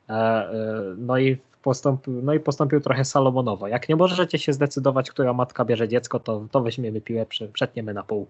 [0.10, 0.50] e,
[0.98, 3.67] no i postąpił, no i postąpił trochę salomonowo.
[3.67, 8.04] Jak nie możecie się zdecydować, która matka bierze dziecko, to, to weźmiemy piłę, przetniemy na
[8.04, 8.28] pół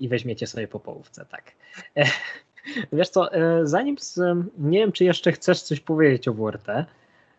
[0.00, 1.52] i weźmiecie sobie po połówce, tak.
[2.92, 3.30] Wiesz co,
[3.62, 4.20] zanim, z,
[4.58, 6.66] nie wiem, czy jeszcze chcesz coś powiedzieć o WRT,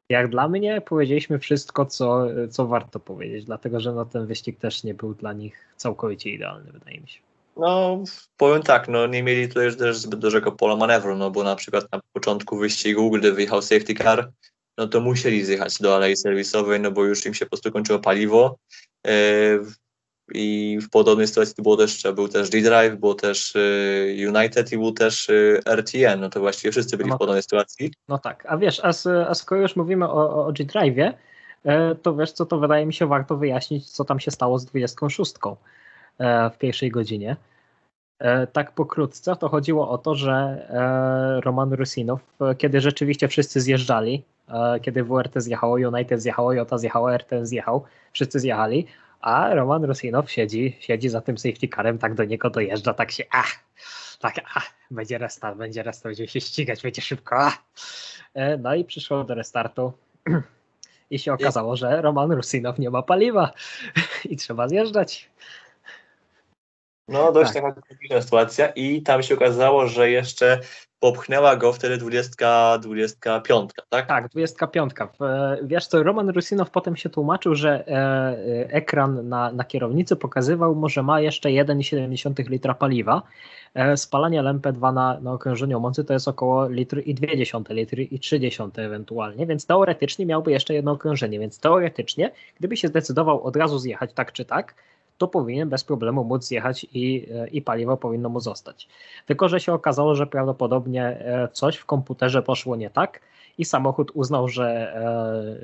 [0.10, 4.84] jak dla mnie powiedzieliśmy wszystko, co, co warto powiedzieć, dlatego że no, ten wyścig też
[4.84, 7.27] nie był dla nich całkowicie idealny, wydaje mi się.
[7.60, 8.04] No,
[8.38, 11.86] powiem tak, no nie mieli tutaj też zbyt dużego pola manewru, no bo na przykład
[11.92, 14.32] na początku wyścigu, gdy wyjechał safety car,
[14.78, 18.00] no to musieli zjechać do alei serwisowej, no bo już im się po prostu kończyło
[18.00, 18.58] paliwo.
[19.08, 19.12] E,
[20.34, 24.92] i w podobnej sytuacji było też, był też D-Drive, było też y, United i był
[24.92, 27.92] też y, RTN, no to właściwie wszyscy byli no, w podobnej sytuacji.
[28.08, 28.90] No tak, a wiesz, a,
[29.28, 31.14] a skoro już mówimy o, o G-Drive'ie,
[31.66, 34.66] e, to wiesz co, to wydaje mi się warto wyjaśnić, co tam się stało z
[34.66, 35.56] 26 e,
[36.54, 37.36] w pierwszej godzinie.
[38.20, 40.68] E, tak pokrótce, to chodziło o to, że
[41.44, 42.20] Roman Rusinow,
[42.58, 44.24] kiedy rzeczywiście wszyscy zjeżdżali,
[44.82, 48.88] kiedy WRT zjechało, United zjechało, Jota zjechało, RTN zjechał, wszyscy zjechali,
[49.22, 53.24] a Roman Rusinow siedzi, siedzi za tym safety carem, tak do niego dojeżdża, tak się,
[53.32, 53.52] ach,
[54.20, 57.58] tak, ach, będzie restart, będzie restart, będzie się ścigać, będzie szybko, ach.
[58.34, 59.94] E, no i przyszło do restartu
[61.12, 63.52] i się okazało, że Roman Rusinow nie ma paliwa
[64.32, 65.30] i trzeba zjeżdżać.
[67.08, 67.64] No, dość tak.
[67.64, 70.60] taka sytuacja i tam się okazało, że jeszcze
[71.00, 74.08] popchnęła go wtedy 20, 25, tak?
[74.08, 74.94] Tak, 25.
[75.64, 80.76] Wiesz co, Roman Rusinow potem się tłumaczył, że e, e, ekran na, na kierownicy pokazywał
[80.76, 83.22] mu, że ma jeszcze 1,7 litra paliwa.
[83.74, 88.20] E, spalanie LMP2 na, na okrążeniu mocy to jest około litry i 0,2 litry i
[88.20, 93.80] 0,3 ewentualnie, więc teoretycznie miałby jeszcze jedno okrążenie, więc teoretycznie, gdyby się zdecydował od razu
[93.80, 94.74] zjechać tak czy tak,
[95.18, 98.88] to powinien bez problemu móc zjechać i, e, i paliwo powinno mu zostać.
[99.26, 103.22] Tylko, że się okazało, że prawdopodobnie e, coś w komputerze poszło nie tak
[103.58, 104.96] i samochód uznał, że,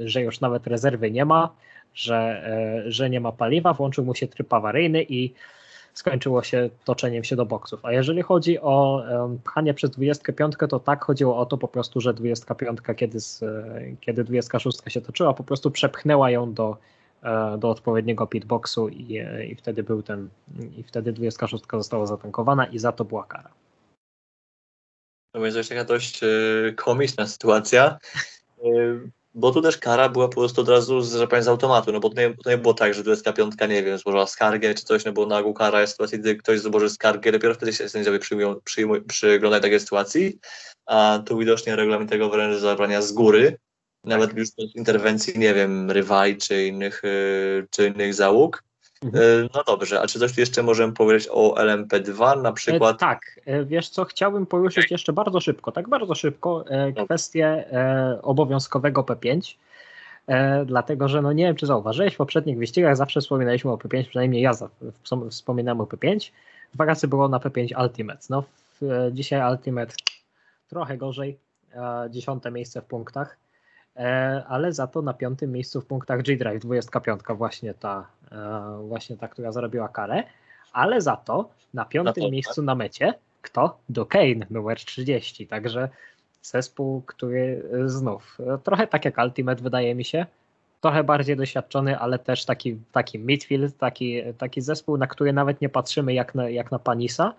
[0.01, 1.49] e, że już nawet rezerwy nie ma,
[1.93, 2.43] że,
[2.87, 5.33] że nie ma paliwa, włączył mu się tryb awaryjny i
[5.93, 7.85] skończyło się toczeniem się do boksów.
[7.85, 9.03] A jeżeli chodzi o
[9.43, 13.19] pchanie przez 25, to tak chodziło o to po prostu, że 25, kiedy,
[14.01, 16.77] kiedy 26 się toczyła, po prostu przepchnęła ją do,
[17.57, 20.29] do odpowiedniego pitboxu i, e, i wtedy był ten,
[20.77, 23.49] i wtedy 26 została zatankowana i za to była kara.
[25.33, 27.97] No to jest taka dość y, komiczna sytuacja,
[29.33, 32.09] bo tu też kara była po prostu od razu, że powiem, z automatu, no bo
[32.09, 35.13] to nie, to nie było tak, że 25, nie wiem, złożyła skargę czy coś, no
[35.13, 38.55] bo na ogół kara jest sytuacji, gdy ktoś złoży skargę, dopiero wtedy się sędziowie przyjmują,
[38.63, 40.39] przyjmują, przyglądają takiej sytuacji,
[40.85, 43.57] a tu widocznie regulamin tego wręcz zabrania z góry,
[44.03, 44.37] nawet tak.
[44.37, 48.63] już bez interwencji, nie wiem, rywali czy innych, y, czy innych załóg.
[49.03, 49.23] Mhm.
[49.23, 52.95] Y, no dobrze, a czy coś jeszcze możemy powiedzieć o LMP2 na przykład?
[52.95, 57.65] E, tak, e, wiesz co, chciałbym poruszyć jeszcze bardzo szybko, tak bardzo szybko, e, kwestię
[58.21, 59.55] obowiązkowego P5,
[60.27, 64.07] e, dlatego że no nie wiem, czy zauważyłeś, w poprzednich wyścigach zawsze wspominaliśmy o P5,
[64.07, 64.69] przynajmniej ja za,
[65.29, 66.31] wspominałem o P5,
[66.73, 68.43] dwa razy było na P5 Ultimate, no
[68.81, 69.93] w, dzisiaj Ultimate
[70.69, 71.37] trochę gorzej,
[72.09, 73.37] dziesiąte miejsce w punktach,
[74.47, 79.27] ale za to na piątym miejscu w punktach G-Drive 25 właśnie ta, e, właśnie ta,
[79.27, 80.23] która zarobiła karę,
[80.73, 83.77] ale za to na piątym na miejscu na mecie kto?
[83.89, 85.89] Duquesne numer 30, także
[86.41, 90.25] zespół, który znów trochę tak jak Ultimate wydaje mi się,
[90.81, 95.69] trochę bardziej doświadczony, ale też taki, taki midfield, taki, taki zespół, na który nawet nie
[95.69, 97.33] patrzymy jak na, jak na Panisa,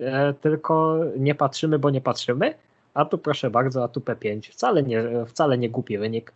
[0.00, 2.54] e, tylko nie patrzymy, bo nie patrzymy,
[2.94, 4.50] a tu proszę bardzo, a tu P5.
[4.52, 6.32] Wcale nie, wcale nie głupi wynik.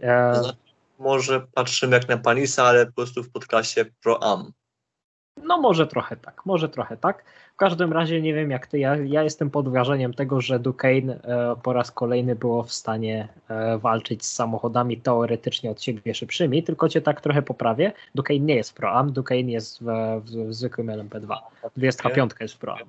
[0.00, 0.34] E...
[0.34, 0.56] Znaczy,
[0.98, 4.52] może patrzymy jak na Panisa, ale po prostu w podklasie Pro Am.
[5.42, 7.24] No może trochę tak, może trochę tak.
[7.58, 11.56] każdym razie nie wiem jak ty, ja, ja jestem pod wrażeniem tego, że Duquesne e,
[11.62, 16.88] po raz kolejny było w stanie e, walczyć z samochodami teoretycznie od siebie szybszymi, tylko
[16.88, 17.92] cię tak trochę poprawię.
[18.14, 19.86] Duquesne nie jest Pro-Am, Duquesne jest w,
[20.24, 21.36] w, w zwykłym LMP2.
[21.76, 22.88] 25 jest w Pro-Am.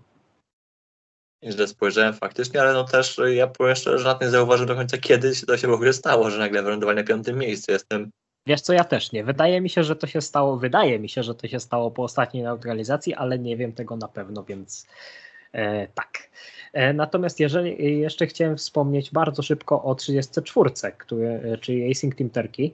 [1.43, 5.35] Źle spojrzałem faktycznie, ale no też ja powiem szczerze, że nie zauważyłem do końca kiedy
[5.35, 7.71] się to się w ogóle stało, że nagle wylądowali na piątym miejscu.
[7.71, 8.11] Jestem
[8.45, 9.23] Wiesz co, ja też nie.
[9.23, 12.03] Wydaje mi się, że to się stało, wydaje mi się, że to się stało po
[12.03, 14.87] ostatniej neutralizacji, ale nie wiem tego na pewno, więc
[15.53, 16.29] e, tak.
[16.73, 22.73] E, natomiast jeżeli jeszcze chciałem wspomnieć bardzo szybko o 34, który, czyli Racing Team Turkey,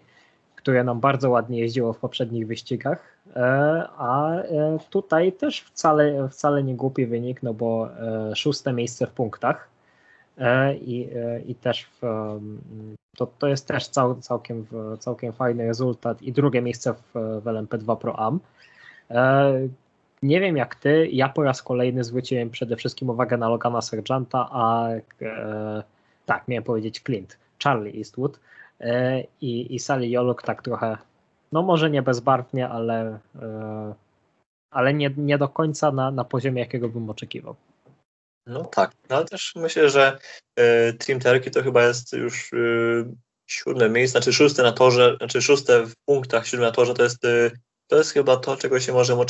[0.66, 3.42] które nam bardzo ładnie jeździło w poprzednich wyścigach, e,
[3.98, 7.90] a e, tutaj też wcale, wcale nie głupi wynik, no bo
[8.32, 9.70] e, szóste miejsce w punktach.
[10.82, 11.10] I,
[11.46, 12.02] i też w,
[13.18, 14.66] to, to jest też cał, całkiem,
[15.00, 16.22] całkiem fajny rezultat.
[16.22, 18.40] I drugie miejsce w, w LMP2 Pro Am.
[20.24, 24.50] Nie wiem jak ty, ja po raz kolejny zwróciłem przede wszystkim uwagę na Logana Sergeanta,
[24.52, 24.88] a
[26.26, 28.40] tak, miałem powiedzieć Clint, Charlie Eastwood
[29.42, 30.98] i, i Sally Joluk tak trochę,
[31.52, 33.94] no może nie bezbarwnie, ale, e,
[34.72, 37.56] ale nie, nie do końca na, na poziomie, jakiego bym oczekiwał.
[38.48, 40.18] No tak, no ale też myślę, że
[40.60, 43.06] y, to chyba jest już y,
[43.48, 47.26] siódme miejsce, znaczy szóste na torze, znaczy szóste w punktach, siódme na torze to jest,
[47.26, 47.52] y,
[47.88, 49.26] to jest chyba to, czego się możemy,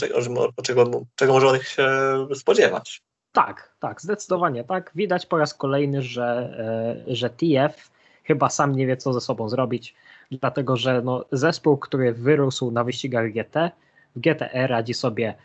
[0.63, 1.87] czego, czego możemy się
[2.35, 3.01] spodziewać.
[3.31, 4.91] Tak, tak, zdecydowanie tak.
[4.95, 6.57] Widać po raz kolejny, że,
[7.07, 7.94] że TF
[8.25, 9.95] chyba sam nie wie, co ze sobą zrobić,
[10.31, 13.71] dlatego że no, zespół, który wyrósł na wyścigach GT,
[14.15, 15.35] w GTE radzi sobie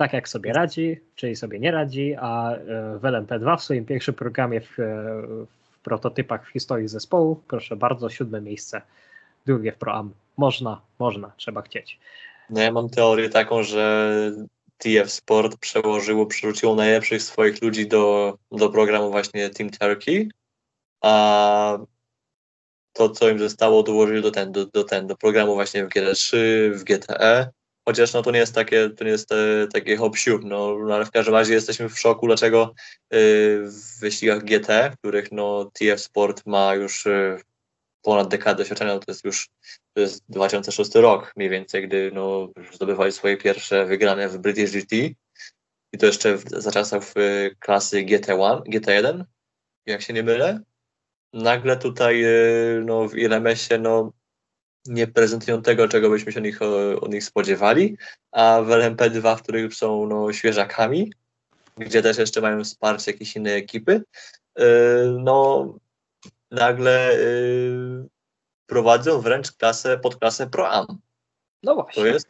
[0.00, 2.58] tak jak sobie radzi, czyli sobie nie radzi, a e,
[2.98, 4.92] w LMP2 w swoim pierwszym programie w, e,
[5.70, 8.82] w prototypach w historii zespołu, proszę bardzo, siódme miejsce,
[9.46, 10.12] drugie w ProAm.
[10.36, 11.98] Można, można, trzeba chcieć.
[12.50, 14.32] No ja mam teorię taką, że
[14.78, 20.28] TF Sport przełożyło, przerzuciło najlepszych swoich ludzi do, do programu właśnie Team Turkey,
[21.00, 21.78] a
[22.92, 26.36] to, co im zostało, dołożyli do, ten, do, do, ten, do programu właśnie w GT3,
[26.74, 27.50] w GTE
[27.90, 31.04] chociaż no to nie jest takie, to nie jest e, takie hop no, no, ale
[31.04, 32.74] w każdym razie jesteśmy w szoku, dlaczego
[33.10, 33.18] e,
[33.62, 37.38] w wyścigach GT, w których no TF Sport ma już e,
[38.02, 39.48] ponad dekadę doświadczenia, to jest już
[39.94, 44.92] to jest 2006 rok mniej więcej, gdy no, zdobywali swoje pierwsze wygrane w British GT
[45.92, 49.24] i to jeszcze w, za czasów e, klasy GT1, GT1,
[49.86, 50.60] jak się nie mylę.
[51.32, 52.28] Nagle tutaj e,
[52.84, 54.12] no, w ILMS-ie no,
[54.86, 56.62] nie prezentują tego, czego byśmy się od nich,
[57.00, 57.96] od nich spodziewali,
[58.32, 61.12] a w LMP2, w których są no, świeżakami,
[61.76, 64.02] gdzie też jeszcze mają wsparcie jakiejś innej ekipy,
[64.58, 64.64] yy,
[65.18, 65.66] no
[66.50, 68.08] nagle yy,
[68.66, 70.86] prowadzą wręcz klasę, pod klasę Pro-Am.
[71.62, 72.02] No właśnie.
[72.02, 72.28] To jest,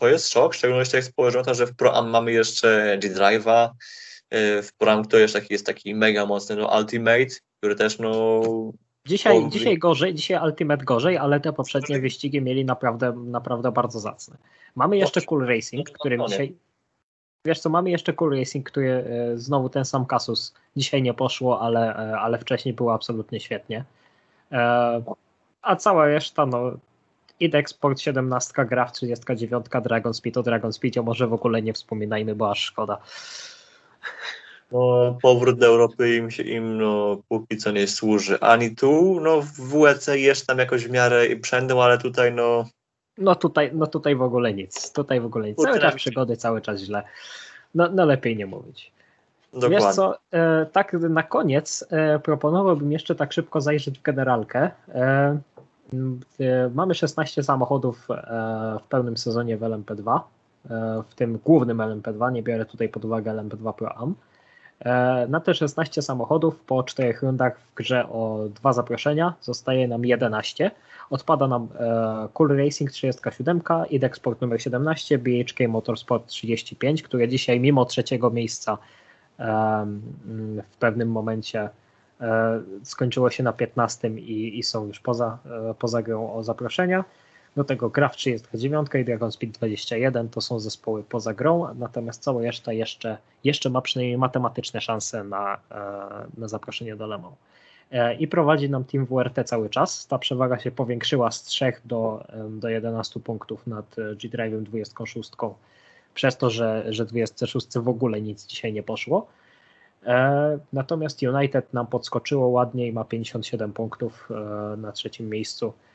[0.00, 3.70] to jest szok, w szczególności jak spojrzymy to, że w Pro-Am mamy jeszcze G-Drive'a,
[4.62, 7.26] w Pro-Am to jeszcze taki, jest taki mega mocny no, Ultimate,
[7.58, 8.42] który też no,
[9.06, 14.36] Dzisiaj, dzisiaj gorzej, dzisiaj Ultimate gorzej, ale te poprzednie wyścigi mieli naprawdę, naprawdę bardzo zacne.
[14.74, 16.54] Mamy jeszcze Cool Racing, który dzisiaj.
[17.44, 21.60] Wiesz co, mamy jeszcze Cool Racing, który e, znowu ten sam kasus dzisiaj nie poszło,
[21.60, 23.84] ale, e, ale wcześniej było absolutnie świetnie.
[24.52, 25.02] E,
[25.62, 26.72] a cała reszta, no
[27.40, 31.72] id Export 17, gra w 39, Dragon Speed o Dragon Speedzie może w ogóle nie
[31.72, 32.98] wspominajmy, bo aż szkoda
[34.72, 38.40] no, powrót do Europy im się im no, póki co nie służy.
[38.40, 42.64] Ani tu, no w WEC jest tam jakoś w miarę i przędą, ale tutaj no...
[43.18, 44.92] No tutaj, no tutaj w ogóle nic.
[44.92, 45.62] Tutaj w ogóle nic.
[45.62, 47.02] Cały czas przygody, cały czas źle.
[47.74, 48.92] No, no lepiej nie mówić.
[49.52, 49.78] Dokładnie.
[49.78, 54.70] Wiesz co, e, tak na koniec e, proponowałbym jeszcze tak szybko zajrzeć w generalkę.
[54.88, 55.38] E,
[56.40, 60.20] e mamy 16 samochodów e, w pełnym sezonie w LMP2, e,
[61.10, 64.14] w tym głównym LMP2, nie biorę tutaj pod uwagę LMP2 Pro Am.
[64.84, 70.04] E, na te 16 samochodów po czterech rundach w grze o dwa zaproszenia zostaje nam
[70.04, 70.70] 11.
[71.10, 77.84] Odpada nam e, Cool Racing 37, Idexport numer 17, BHK Motorsport 35, które dzisiaj mimo
[77.84, 78.78] trzeciego miejsca
[80.72, 81.70] w pewnym momencie
[82.20, 85.38] e, skończyło się na 15 i, i są już poza,
[85.78, 87.04] poza grą o zaproszenia.
[87.56, 92.42] Do tego Graf 39 i Dragon Speed 21 to są zespoły poza grą, natomiast cała
[92.42, 95.78] reszta jeszcze, jeszcze ma przynajmniej matematyczne szanse na, e,
[96.38, 97.32] na zaproszenie do Lemą.
[97.90, 100.06] E, I prowadzi nam Team WRT cały czas.
[100.06, 105.30] Ta przewaga się powiększyła z 3 do, do 11 punktów nad G-Drive'em 26,
[106.14, 109.26] przez to, że, że 26 w ogóle nic dzisiaj nie poszło.
[110.06, 114.28] E, natomiast United nam podskoczyło ładnie i ma 57 punktów
[114.76, 115.91] na trzecim miejscu E,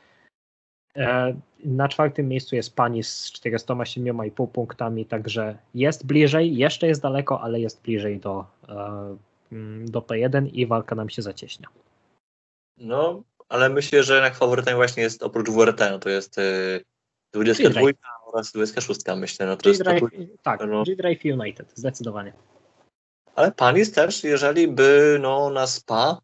[1.64, 7.60] na czwartym miejscu jest pani z 407,5 punktami, także jest bliżej, jeszcze jest daleko, ale
[7.60, 9.16] jest bliżej do, e,
[9.52, 11.68] mm, do P1 i walka nam się zacieśnia.
[12.76, 16.84] No, ale myślę, że jednak faworytem właśnie jest oprócz WRT, no to jest y,
[17.32, 17.80] 22
[18.26, 19.46] oraz 26, myślę.
[19.46, 19.90] No to jest to,
[20.42, 20.84] tak, no.
[20.84, 22.32] G-Drive United, zdecydowanie.
[23.34, 26.18] ale Panis też, jeżeli by no, na SPA,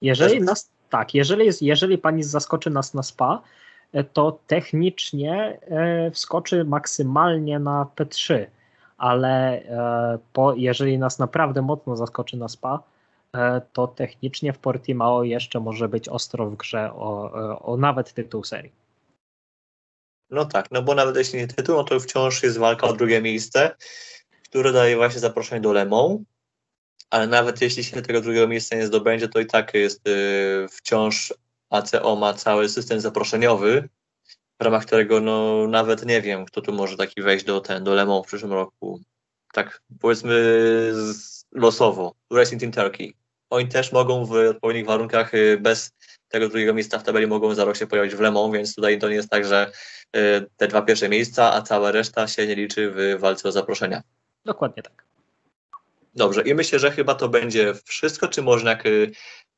[0.00, 3.63] Jeżeli Też- nas, tak, jeżeli, jest, jeżeli pani zaskoczy nas na SPA, e,
[4.02, 8.46] to technicznie e, wskoczy maksymalnie na P3,
[8.98, 12.82] ale e, po, jeżeli nas naprawdę mocno zaskoczy na SPA,
[13.34, 18.44] e, to technicznie w Portimao jeszcze może być ostro w grze o, o nawet tytuł
[18.44, 18.72] serii.
[20.30, 23.22] no tak, no bo nawet jeśli nie tytuł, no to wciąż jest walka o drugie
[23.22, 23.76] miejsce,
[24.44, 26.24] które daje właśnie zaproszenie do Lemą,
[27.10, 30.02] ale nawet jeśli się tego drugiego miejsca nie zdobędzie, to i tak jest
[30.70, 31.34] wciąż
[31.70, 33.88] ACO ma cały system zaproszeniowy,
[34.60, 37.94] w ramach którego no nawet nie wiem, kto tu może taki wejść do ten, do
[37.94, 39.00] Lemą w przyszłym roku.
[39.52, 40.34] Tak powiedzmy
[41.52, 42.14] losowo.
[42.30, 43.14] Racing Team Turkey.
[43.50, 45.92] Oni też mogą w odpowiednich warunkach y, bez
[46.28, 48.98] tego drugiego miejsca w tabeli mogą za rok się pojawić w Le Mans, więc tutaj
[48.98, 49.72] to nie jest tak, że
[50.16, 54.02] y, te dwa pierwsze miejsca, a cała reszta się nie liczy w walce o zaproszenia.
[54.44, 55.04] Dokładnie tak.
[56.14, 58.28] Dobrze, i myślę, że chyba to będzie wszystko.
[58.28, 58.84] Czy można jak,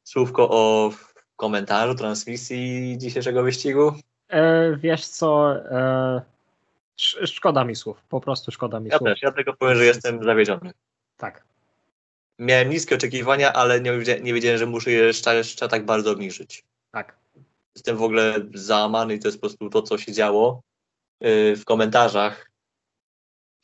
[0.04, 0.92] słówko o
[1.36, 3.92] komentarzu, transmisji dzisiejszego wyścigu?
[4.28, 6.22] E, wiesz co, e,
[6.98, 9.08] sz, szkoda mi słów, po prostu szkoda mi Ja słów.
[9.08, 10.70] też, ja tylko powiem, że jestem zawiedziony.
[11.16, 11.44] Tak.
[12.38, 16.64] Miałem niskie oczekiwania, ale nie, nie wiedziałem, że muszę je jeszcze, tak bardzo obniżyć.
[16.90, 17.16] Tak.
[17.76, 20.62] Jestem w ogóle załamany i to jest po prostu to, co się działo
[21.24, 22.50] y, w komentarzach.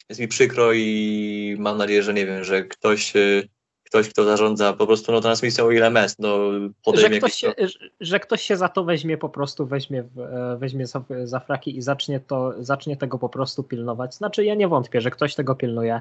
[0.08, 3.48] Jest mi przykro i mam nadzieję, że nie wiem, że ktoś, y,
[3.92, 7.88] ktoś kto zarządza po prostu no, transmisją ILMS, no Że podejmie ktoś, jakieś- się, że-
[8.00, 11.82] że ktoś się za to weźmie, po prostu weźmie, e, weźmie za, za fraki i
[11.82, 14.14] zacznie, to, zacznie tego po prostu pilnować.
[14.14, 16.00] Znaczy, ja nie wątpię, że ktoś tego pilnuje,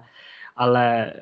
[0.55, 1.13] ale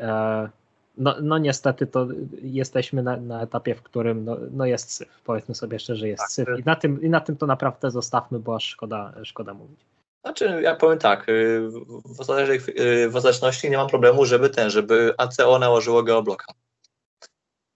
[0.46, 0.50] e,
[0.98, 2.08] no, no niestety to
[2.42, 5.22] jesteśmy na, na etapie, w którym no, no jest syf.
[5.26, 6.48] Powiedzmy sobie szczerze, jest Tak, syf.
[6.60, 9.80] I na, tym, I na tym to naprawdę zostawmy, bo szkoda, szkoda mówić.
[10.22, 11.62] Znaczy, ja powiem tak, y,
[12.06, 16.54] w, ostatecznej- y, w ostateczności nie mam problemu, żeby ten, żeby ACO nałożyło geobloka.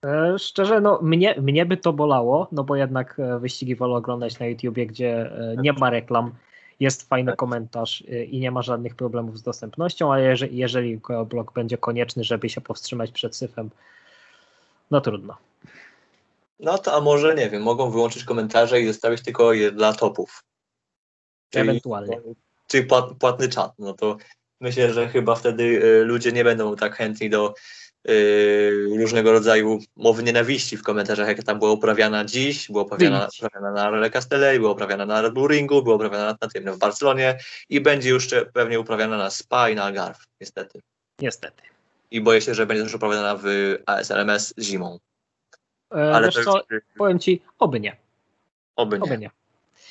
[0.04, 4.38] E, Szczerze, no mnie, mnie by to bolało, no bo jednak e, wyścigi wolę oglądać
[4.38, 6.32] na YouTubie, gdzie e, nie ma reklam,
[6.80, 7.38] jest fajny Tak.
[7.38, 12.48] komentarz i nie ma żadnych problemów z dostępnością, ale jeżeli, jeżeli blok będzie konieczny, żeby
[12.48, 13.70] się powstrzymać przed syfem,
[14.90, 15.36] no trudno.
[16.60, 20.42] No to a może, nie wiem, mogą wyłączyć komentarze i zostawić tylko je dla topów.
[21.52, 22.20] Ewentualnie.
[22.66, 23.72] Czyli płat, płatny czat.
[23.78, 24.16] No to
[24.60, 27.54] myślę, że chyba wtedy y, ludzie nie będą tak chętni do
[28.08, 33.72] y, różnego rodzaju mowy nienawiści w komentarzach, jaka tam była uprawiana dziś, była uprawiana, uprawiana
[33.72, 37.38] na Rele Castelli, była uprawiana na Red Bull Ringu, była uprawiana na, tym w Barcelonie
[37.68, 40.80] i będzie już pewnie uprawiana na Spa i na Algarve, niestety.
[41.20, 41.62] Niestety.
[42.10, 43.44] I boję się, że będzie też uprawiana w
[43.86, 44.98] ASLMS zimą.
[45.94, 46.60] E, Ale to co,
[46.98, 47.96] powiem ci, oby nie,
[48.76, 49.04] oby nie.
[49.04, 49.30] oby nie.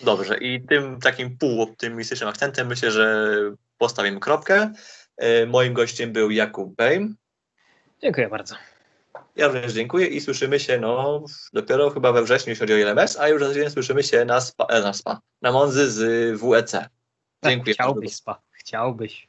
[0.01, 3.35] Dobrze, i tym takim półoptymistycznym akcentem myślę, że
[3.77, 4.73] postawimy kropkę.
[5.17, 7.15] E, Moim gościem był Jakub Bejm.
[8.01, 8.55] Dziękuję bardzo.
[9.35, 13.19] Ja również dziękuję i słyszymy się no, dopiero chyba we wrześniu, jeśli chodzi o LMS,
[13.19, 15.99] a już za tydzień słyszymy się na SPA, e, na, SPA, na Monzy z
[16.41, 16.71] WEC.
[17.43, 17.75] Dziękuję.
[17.75, 19.27] Tak, chciałbyś, spa, chciałbyś.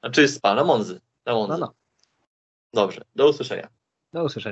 [0.00, 1.00] Znaczy SPA, na Monzy.
[1.26, 1.52] Na Monzy.
[1.52, 1.74] No, no.
[2.74, 3.68] Dobrze, do usłyszenia.
[4.12, 4.44] Do usłyszenia.